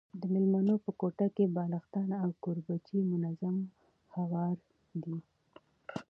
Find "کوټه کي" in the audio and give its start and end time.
0.99-1.45